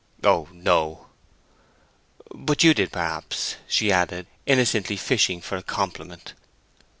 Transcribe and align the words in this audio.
"Oh 0.23 0.49
no." 0.51 1.09
"But 2.33 2.63
you 2.63 2.73
did, 2.73 2.91
perhaps," 2.91 3.57
she 3.67 3.91
added, 3.91 4.25
innocently 4.47 4.97
fishing 4.97 5.41
for 5.41 5.57
a 5.57 5.61
compliment. 5.61 6.33